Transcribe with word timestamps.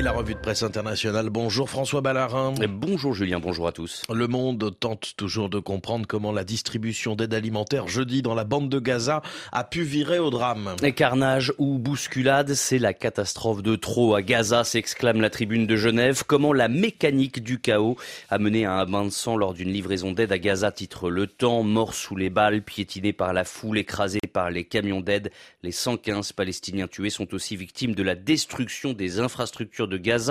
Et 0.00 0.02
la 0.02 0.12
revue 0.12 0.34
presse 0.40 0.62
internationale. 0.62 1.28
Bonjour 1.28 1.68
François 1.68 2.00
Ballarin. 2.00 2.54
bonjour 2.68 3.14
Julien, 3.14 3.40
bonjour 3.40 3.66
à 3.68 3.72
tous. 3.72 4.02
Le 4.12 4.26
monde 4.26 4.74
tente 4.80 5.12
toujours 5.16 5.50
de 5.50 5.58
comprendre 5.58 6.06
comment 6.06 6.32
la 6.32 6.44
distribution 6.44 7.14
d'aide 7.14 7.34
alimentaire 7.34 7.88
jeudi 7.88 8.22
dans 8.22 8.34
la 8.34 8.44
bande 8.44 8.70
de 8.70 8.78
Gaza 8.78 9.22
a 9.52 9.64
pu 9.64 9.82
virer 9.82 10.18
au 10.18 10.30
drame. 10.30 10.76
Et 10.82 10.92
carnage 10.92 11.52
ou 11.58 11.78
bousculade, 11.78 12.54
c'est 12.54 12.78
la 12.78 12.94
catastrophe 12.94 13.62
de 13.62 13.76
trop 13.76 14.14
à 14.14 14.22
Gaza, 14.22 14.64
s'exclame 14.64 15.20
la 15.20 15.28
tribune 15.28 15.66
de 15.66 15.76
Genève. 15.76 16.22
Comment 16.26 16.54
la 16.54 16.68
mécanique 16.68 17.42
du 17.42 17.60
chaos 17.60 17.96
a 18.30 18.38
mené 18.38 18.64
à 18.64 18.74
un 18.74 18.86
bain 18.86 19.04
de 19.04 19.10
sang 19.10 19.36
lors 19.36 19.52
d'une 19.52 19.72
livraison 19.72 20.12
d'aide 20.12 20.32
à 20.32 20.38
Gaza, 20.38 20.72
titre 20.72 21.10
Le 21.10 21.26
Temps, 21.26 21.62
mort 21.62 21.92
sous 21.92 22.16
les 22.16 22.30
balles, 22.30 22.62
piétiné 22.62 23.12
par 23.12 23.34
la 23.34 23.44
foule, 23.44 23.78
écrasé 23.78 24.20
par 24.32 24.50
les 24.50 24.64
camions 24.64 25.00
d'aide. 25.00 25.30
Les 25.62 25.72
115 25.72 26.32
Palestiniens 26.32 26.88
tués 26.88 27.10
sont 27.10 27.34
aussi 27.34 27.56
victimes 27.56 27.94
de 27.94 28.02
la 28.02 28.14
destruction 28.14 28.94
des 28.94 29.20
infrastructures 29.20 29.88
de 29.88 29.98
Gaza. 29.98 30.29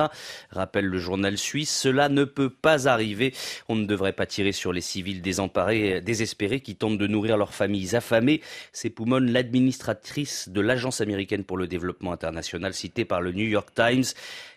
Rappelle 0.51 0.85
le 0.85 0.99
journal 0.99 1.37
suisse, 1.37 1.75
cela 1.75 2.09
ne 2.09 2.23
peut 2.23 2.49
pas 2.49 2.87
arriver. 2.87 3.33
On 3.67 3.75
ne 3.75 3.85
devrait 3.85 4.13
pas 4.13 4.25
tirer 4.25 4.51
sur 4.51 4.73
les 4.73 4.81
civils 4.81 5.21
désemparés, 5.21 6.01
désespérés 6.01 6.61
qui 6.61 6.75
tentent 6.75 6.97
de 6.97 7.07
nourrir 7.07 7.37
leurs 7.37 7.53
familles 7.53 7.95
affamées. 7.95 8.41
C'est 8.71 8.89
Poumon, 8.89 9.19
l'administratrice 9.19 10.49
de 10.49 10.61
l'Agence 10.61 11.01
américaine 11.01 11.43
pour 11.43 11.57
le 11.57 11.67
développement 11.67 12.11
international 12.11 12.73
citée 12.73 13.05
par 13.05 13.21
le 13.21 13.31
New 13.31 13.47
York 13.47 13.69
Times. 13.75 14.05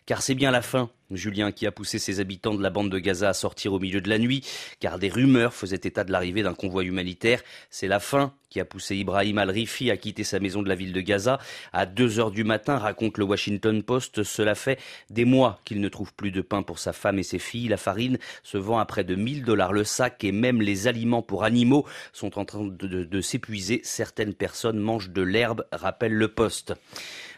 Car 0.04 0.20
c'est 0.20 0.34
bien 0.34 0.50
la 0.50 0.62
fin, 0.62 0.90
Julien, 1.12 1.52
qui 1.52 1.66
a 1.66 1.72
poussé 1.72 1.98
ses 1.98 2.18
habitants 2.18 2.54
de 2.54 2.62
la 2.62 2.70
bande 2.70 2.90
de 2.90 2.98
Gaza 2.98 3.28
à 3.28 3.34
sortir 3.34 3.72
au 3.72 3.78
milieu 3.78 4.00
de 4.00 4.08
la 4.08 4.18
nuit, 4.18 4.44
car 4.80 4.98
des 4.98 5.08
rumeurs 5.08 5.54
faisaient 5.54 5.76
état 5.76 6.02
de 6.02 6.10
l'arrivée 6.10 6.42
d'un 6.42 6.54
convoi 6.54 6.82
humanitaire. 6.82 7.40
C'est 7.70 7.86
la 7.86 8.00
fin 8.00 8.34
qui 8.50 8.58
a 8.58 8.64
poussé 8.64 8.96
Ibrahim 8.96 9.38
al-Rifi 9.38 9.90
à 9.90 9.96
quitter 9.96 10.24
sa 10.24 10.40
maison 10.40 10.60
de 10.60 10.68
la 10.68 10.74
ville 10.74 10.92
de 10.92 11.00
Gaza 11.00 11.38
à 11.72 11.86
2 11.86 12.18
heures 12.18 12.30
du 12.32 12.42
matin, 12.42 12.78
raconte 12.78 13.16
le 13.16 13.24
Washington 13.24 13.82
Post. 13.82 14.24
Cela 14.24 14.54
fait 14.54 14.78
des 15.08 15.24
mois 15.24 15.60
qu'il 15.64 15.80
ne 15.80 15.88
trouve 15.88 16.12
plus 16.14 16.32
de 16.32 16.40
pain 16.40 16.62
pour 16.62 16.78
sa 16.78 16.92
femme 16.92 17.18
et 17.18 17.22
ses 17.22 17.38
filles. 17.38 17.68
La 17.68 17.76
farine 17.76 18.18
se 18.42 18.58
vend 18.58 18.78
à 18.78 18.84
près 18.84 19.04
de 19.04 19.14
1000 19.14 19.44
dollars 19.44 19.72
le 19.72 19.84
sac 19.84 20.24
et 20.24 20.32
même 20.32 20.60
les 20.60 20.88
aliments 20.88 21.22
pour 21.22 21.44
animaux 21.44 21.86
sont 22.12 22.38
en 22.38 22.44
train 22.44 22.64
de, 22.64 23.04
de 23.04 23.20
s'épuiser. 23.20 23.80
Certaines 23.84 24.34
personnes 24.34 24.78
mangent 24.78 25.10
de 25.10 25.22
l'herbe, 25.22 25.64
rappelle 25.72 26.12
le 26.12 26.28
Post. 26.28 26.74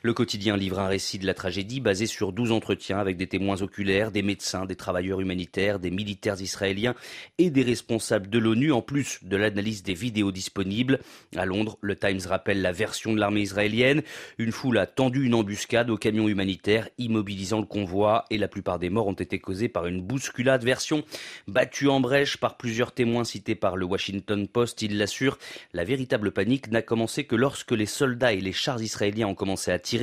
Le 0.07 0.13
quotidien 0.13 0.59
livre 0.59 0.81
un 0.81 0.89
récit 0.89 1.19
de 1.19 1.25
la 1.25 1.33
tragédie 1.33 1.81
basé 1.81 2.05
sur 2.05 2.35
12 2.35 2.53
entretiens 2.53 2.99
avec 2.99 3.17
des 3.17 3.27
témoins 3.27 3.63
oculaires, 3.63 4.11
des 4.11 4.21
médecins, 4.21 4.67
des 4.67 4.77
travailleurs 4.77 5.23
humanitaires, 5.23 5.79
des 5.79 5.91
militaires 5.91 6.39
israéliens 6.43 6.95
et 7.39 7.49
des 7.49 7.63
responsables 7.63 8.29
de 8.29 8.39
l'ONU, 8.39 8.71
en 8.71 8.83
plus 8.83 9.21
de 9.23 9.39
l'analyse 9.39 9.83
des 9.83 9.95
vidéos 9.95 10.31
disponibles. 10.31 11.01
À 11.35 11.47
Londres, 11.47 11.79
le 11.81 11.97
Times 11.97 12.21
rappelle 12.27 12.61
la 12.61 12.71
version 12.71 13.15
de 13.15 13.19
l'armée 13.19 13.41
israélienne. 13.41 14.03
Une 14.37 14.53
foule 14.53 14.77
a 14.77 14.87
tendu 14.87 15.25
une 15.25 15.33
embuscade 15.33 15.89
au 15.89 15.97
camion 15.97 16.29
humanitaire, 16.29 16.91
immobilisant 16.99 17.61
le 17.61 17.67
convoi, 17.67 18.27
et 18.29 18.37
la 18.37 18.49
plupart 18.49 18.79
des 18.79 18.91
morts 18.91 19.07
ont 19.07 19.15
été 19.15 19.39
causés 19.39 19.71
par 19.71 19.87
une 19.87 20.03
bousculade. 20.03 20.65
Version 20.65 21.03
battue 21.49 21.89
en 21.89 22.01
brèche 22.01 22.37
par 22.37 22.59
plusieurs 22.59 22.93
témoins 22.93 23.25
cités 23.25 23.55
par 23.55 23.79
le 23.79 23.87
Washington 23.87 24.47
Post. 24.49 24.83
Il 24.83 24.99
l'assure, 24.99 25.39
la 25.73 25.85
véritable 25.85 26.31
panique 26.31 26.71
n'a 26.71 26.83
commencé 26.83 27.25
que 27.25 27.37
lorsque 27.37 27.73
les 27.73 27.87
soldats 27.87 28.35
et 28.35 28.43
les 28.43 28.53
chars 28.53 28.83
israéliens 28.83 29.29
ont 29.29 29.35
commencé 29.35 29.71
à 29.71 29.79
tirer 29.79 29.94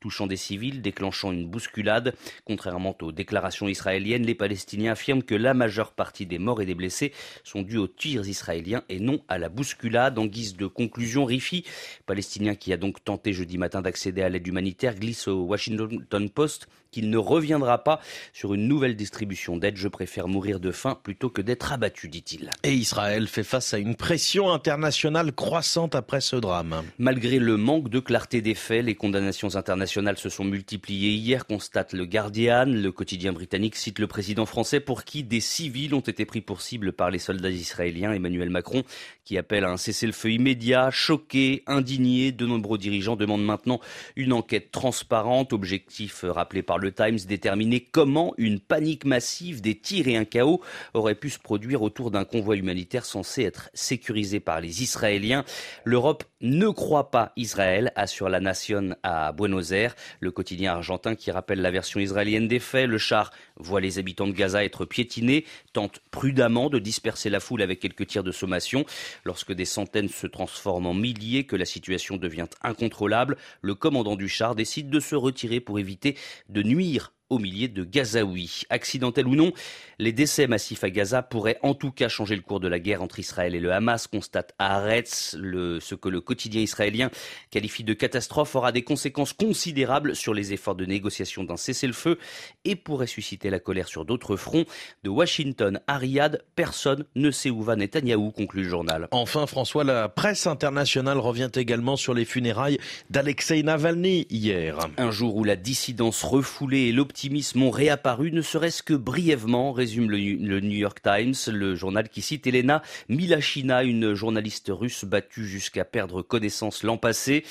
touchant 0.00 0.26
des 0.26 0.36
civils, 0.36 0.82
déclenchant 0.82 1.32
une 1.32 1.46
bousculade. 1.46 2.14
Contrairement 2.44 2.96
aux 3.02 3.12
déclarations 3.12 3.68
israéliennes, 3.68 4.26
les 4.26 4.34
Palestiniens 4.34 4.92
affirment 4.92 5.22
que 5.22 5.34
la 5.34 5.54
majeure 5.54 5.92
partie 5.92 6.26
des 6.26 6.38
morts 6.38 6.62
et 6.62 6.66
des 6.66 6.74
blessés 6.74 7.12
sont 7.44 7.62
dus 7.62 7.78
aux 7.78 7.88
tirs 7.88 8.26
israéliens 8.26 8.82
et 8.88 9.00
non 9.00 9.22
à 9.28 9.38
la 9.38 9.48
bousculade. 9.48 10.18
En 10.18 10.26
guise 10.26 10.56
de 10.56 10.66
conclusion, 10.66 11.24
Rifi, 11.24 11.64
palestinien 12.06 12.54
qui 12.54 12.72
a 12.72 12.76
donc 12.76 13.02
tenté 13.04 13.32
jeudi 13.32 13.58
matin 13.58 13.82
d'accéder 13.82 14.22
à 14.22 14.28
l'aide 14.28 14.46
humanitaire, 14.46 14.94
glisse 14.94 15.28
au 15.28 15.42
Washington 15.42 16.30
Post 16.30 16.68
qu'il 16.92 17.10
ne 17.10 17.18
reviendra 17.18 17.82
pas 17.82 18.00
sur 18.32 18.54
une 18.54 18.68
nouvelle 18.68 18.94
distribution 18.94 19.56
d'aide. 19.56 19.76
Je 19.76 19.88
préfère 19.88 20.28
mourir 20.28 20.60
de 20.60 20.70
faim 20.70 20.96
plutôt 21.02 21.30
que 21.30 21.42
d'être 21.42 21.72
abattu, 21.72 22.08
dit-il. 22.08 22.50
Et 22.62 22.74
Israël 22.74 23.26
fait 23.26 23.42
face 23.42 23.74
à 23.74 23.78
une 23.78 23.96
pression 23.96 24.52
internationale 24.52 25.32
croissante 25.32 25.96
après 25.96 26.20
ce 26.20 26.36
drame. 26.36 26.82
Malgré 26.98 27.38
le 27.38 27.56
manque 27.56 27.88
de 27.88 27.98
clarté 27.98 28.42
des 28.42 28.54
faits, 28.54 28.84
les 28.84 28.94
condamnations 28.94 29.56
internationales 29.56 30.18
se 30.18 30.28
sont 30.28 30.44
multipliées 30.44 31.12
hier, 31.12 31.46
constate 31.46 31.94
le 31.94 32.04
Guardian. 32.04 32.66
Le 32.66 32.92
quotidien 32.92 33.32
britannique 33.32 33.76
cite 33.76 33.98
le 33.98 34.06
président 34.06 34.46
français 34.46 34.80
pour 34.80 35.04
qui 35.04 35.24
des 35.24 35.40
civils 35.40 35.94
ont 35.94 36.00
été 36.00 36.26
pris 36.26 36.42
pour 36.42 36.60
cible 36.60 36.92
par 36.92 37.10
les 37.10 37.18
soldats 37.18 37.50
israéliens, 37.50 38.12
Emmanuel 38.12 38.50
Macron, 38.50 38.82
qui 39.24 39.38
appelle 39.38 39.64
à 39.64 39.70
un 39.70 39.78
cessez-le-feu 39.78 40.32
immédiat, 40.32 40.90
choqué, 40.90 41.62
indigné. 41.66 42.32
De 42.32 42.46
nombreux 42.46 42.78
dirigeants 42.78 43.16
demandent 43.16 43.44
maintenant 43.44 43.80
une 44.16 44.32
enquête 44.34 44.70
transparente, 44.70 45.52
objectif 45.54 46.24
rappelé 46.28 46.62
par 46.62 46.78
le 46.78 46.81
Times 46.90 47.18
déterminer 47.26 47.80
comment 47.80 48.34
une 48.38 48.60
panique 48.60 49.04
massive, 49.04 49.60
des 49.60 49.78
tirs 49.78 50.08
et 50.08 50.16
un 50.16 50.24
chaos 50.24 50.60
auraient 50.94 51.14
pu 51.14 51.30
se 51.30 51.38
produire 51.38 51.82
autour 51.82 52.10
d'un 52.10 52.24
convoi 52.24 52.56
humanitaire 52.56 53.04
censé 53.04 53.42
être 53.42 53.70
sécurisé 53.74 54.40
par 54.40 54.60
les 54.60 54.82
Israéliens. 54.82 55.44
L'Europe 55.84 56.24
ne 56.40 56.68
croit 56.68 57.10
pas 57.10 57.32
Israël, 57.36 57.92
assure 57.94 58.28
la 58.28 58.40
nation 58.40 58.96
à 59.02 59.32
Buenos 59.32 59.70
Aires, 59.70 59.94
le 60.20 60.30
quotidien 60.30 60.72
argentin 60.72 61.14
qui 61.14 61.30
rappelle 61.30 61.60
la 61.60 61.70
version 61.70 62.00
israélienne 62.00 62.48
des 62.48 62.58
faits. 62.58 62.88
Le 62.88 62.98
char 62.98 63.32
voit 63.56 63.80
les 63.80 63.98
habitants 63.98 64.26
de 64.26 64.32
Gaza 64.32 64.64
être 64.64 64.84
piétinés, 64.84 65.44
tente 65.72 66.00
prudemment 66.10 66.68
de 66.68 66.78
disperser 66.78 67.30
la 67.30 67.40
foule 67.40 67.62
avec 67.62 67.80
quelques 67.80 68.06
tirs 68.06 68.24
de 68.24 68.32
sommation. 68.32 68.84
Lorsque 69.24 69.52
des 69.52 69.64
centaines 69.64 70.08
se 70.08 70.26
transforment 70.26 70.86
en 70.86 70.94
milliers, 70.94 71.44
que 71.44 71.56
la 71.56 71.64
situation 71.64 72.16
devient 72.16 72.48
incontrôlable, 72.62 73.36
le 73.60 73.74
commandant 73.74 74.16
du 74.16 74.28
char 74.28 74.54
décide 74.54 74.90
de 74.90 75.00
se 75.00 75.14
retirer 75.14 75.60
pour 75.60 75.78
éviter 75.78 76.16
de 76.48 76.62
nuire 76.72 77.12
au 77.32 77.38
milliers 77.38 77.68
de 77.68 77.82
Gazaouis. 77.82 78.64
Accidentel 78.68 79.26
ou 79.26 79.34
non, 79.34 79.52
les 79.98 80.12
décès 80.12 80.46
massifs 80.46 80.84
à 80.84 80.90
Gaza 80.90 81.22
pourraient 81.22 81.58
en 81.62 81.74
tout 81.74 81.90
cas 81.90 82.08
changer 82.08 82.36
le 82.36 82.42
cours 82.42 82.60
de 82.60 82.68
la 82.68 82.78
guerre 82.78 83.02
entre 83.02 83.18
Israël 83.18 83.54
et 83.54 83.60
le 83.60 83.72
Hamas, 83.72 84.06
constate 84.06 84.52
Haaretz. 84.58 85.34
Le, 85.38 85.80
ce 85.80 85.94
que 85.94 86.10
le 86.10 86.20
quotidien 86.20 86.60
israélien 86.60 87.10
qualifie 87.50 87.84
de 87.84 87.94
catastrophe 87.94 88.54
aura 88.54 88.70
des 88.70 88.82
conséquences 88.82 89.32
considérables 89.32 90.14
sur 90.14 90.34
les 90.34 90.52
efforts 90.52 90.74
de 90.74 90.84
négociation 90.84 91.42
d'un 91.44 91.56
cessez-le-feu 91.56 92.18
et 92.66 92.76
pourrait 92.76 93.06
susciter 93.06 93.48
la 93.48 93.60
colère 93.60 93.88
sur 93.88 94.04
d'autres 94.04 94.36
fronts. 94.36 94.66
De 95.02 95.08
Washington 95.08 95.80
à 95.86 95.96
Riyad, 95.96 96.44
personne 96.54 97.06
ne 97.14 97.30
sait 97.30 97.50
où 97.50 97.62
va 97.62 97.76
Netanyahou, 97.76 98.30
conclut 98.30 98.64
le 98.64 98.68
journal. 98.68 99.08
Enfin, 99.10 99.46
François, 99.46 99.84
la 99.84 100.10
presse 100.10 100.46
internationale 100.46 101.18
revient 101.18 101.50
également 101.54 101.96
sur 101.96 102.12
les 102.12 102.26
funérailles 102.26 102.78
d'Alexei 103.08 103.62
Navalny 103.62 104.26
hier. 104.28 104.78
Un 104.98 105.10
jour 105.10 105.36
où 105.36 105.44
la 105.44 105.56
dissidence 105.56 106.22
refoulée 106.24 106.88
et 106.88 106.92
l'optimisme 106.92 107.21
optimisme 107.22 107.62
ont 107.62 107.70
réapparu, 107.70 108.32
ne 108.32 108.42
serait-ce 108.42 108.82
que 108.82 108.94
brièvement, 108.94 109.70
résume 109.70 110.10
le, 110.10 110.58
New 110.58 110.76
York 110.76 111.00
Times, 111.00 111.34
le 111.52 111.76
journal 111.76 112.08
qui 112.08 112.20
cite 112.20 112.48
Elena 112.48 112.82
Milachina, 113.08 113.84
une 113.84 114.14
journaliste 114.14 114.72
russe 114.74 115.04
battue 115.04 115.46
jusqu'à 115.46 115.84
perdre 115.84 116.22
connaissance 116.22 116.82
l'an 116.82 116.96
passé. 116.96 117.44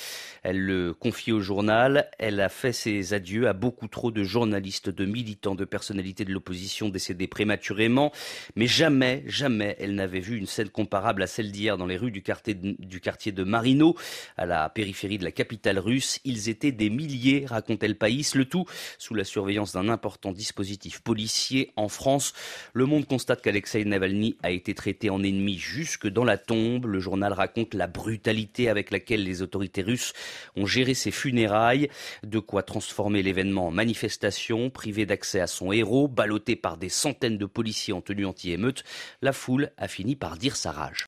Elle 0.43 0.59
le 0.59 0.93
confie 0.93 1.31
au 1.31 1.39
journal. 1.39 2.09
Elle 2.19 2.41
a 2.41 2.49
fait 2.49 2.73
ses 2.73 3.13
adieux 3.13 3.47
à 3.47 3.53
beaucoup 3.53 3.87
trop 3.87 4.11
de 4.11 4.23
journalistes, 4.23 4.89
de 4.89 5.05
militants, 5.05 5.55
de 5.55 5.63
personnalités 5.63 6.25
de 6.25 6.33
l'opposition 6.33 6.89
décédés 6.89 7.27
prématurément. 7.27 8.11
Mais 8.57 8.67
jamais, 8.67 9.23
jamais 9.27 9.77
elle 9.79 9.95
n'avait 9.95 10.19
vu 10.19 10.35
une 10.35 10.47
scène 10.47 10.69
comparable 10.69 11.23
à 11.23 11.27
celle 11.27 11.49
d'hier 11.49 11.77
dans 11.77 11.85
les 11.85 11.95
rues 11.95 12.11
du 12.11 12.23
quartier, 12.23 12.55
de, 12.55 12.75
du 12.77 12.99
quartier 12.99 13.31
de 13.31 13.45
Marino, 13.45 13.95
à 14.35 14.45
la 14.45 14.67
périphérie 14.67 15.17
de 15.17 15.23
la 15.23 15.31
capitale 15.31 15.79
russe. 15.79 16.19
Ils 16.25 16.49
étaient 16.49 16.73
des 16.73 16.89
milliers, 16.89 17.45
racontait 17.47 17.87
le 17.87 17.93
pays, 17.93 18.27
le 18.35 18.43
tout 18.43 18.65
sous 18.97 19.13
la 19.13 19.23
d'un 19.65 19.89
important 19.89 20.31
dispositif 20.31 20.99
policier 21.01 21.71
en 21.75 21.87
France. 21.87 22.33
Le 22.73 22.85
Monde 22.85 23.05
constate 23.05 23.41
qu'Alexei 23.41 23.85
Navalny 23.85 24.35
a 24.43 24.51
été 24.51 24.73
traité 24.73 25.09
en 25.09 25.23
ennemi 25.23 25.57
jusque 25.57 26.07
dans 26.07 26.23
la 26.23 26.37
tombe. 26.37 26.85
Le 26.85 26.99
journal 26.99 27.33
raconte 27.33 27.73
la 27.73 27.87
brutalité 27.87 28.69
avec 28.69 28.91
laquelle 28.91 29.23
les 29.23 29.41
autorités 29.41 29.83
russes 29.83 30.13
ont 30.55 30.65
géré 30.65 30.93
ses 30.93 31.11
funérailles, 31.11 31.89
de 32.23 32.39
quoi 32.39 32.63
transformer 32.63 33.23
l'événement 33.23 33.67
en 33.67 33.71
manifestation, 33.71 34.69
privé 34.69 35.05
d'accès 35.05 35.39
à 35.39 35.47
son 35.47 35.71
héros, 35.71 36.07
ballotté 36.07 36.55
par 36.55 36.77
des 36.77 36.89
centaines 36.89 37.37
de 37.37 37.45
policiers 37.45 37.93
en 37.93 38.01
tenue 38.01 38.25
anti-émeute. 38.25 38.83
La 39.21 39.33
foule 39.33 39.71
a 39.77 39.87
fini 39.87 40.15
par 40.15 40.37
dire 40.37 40.55
sa 40.55 40.71
rage. 40.71 40.99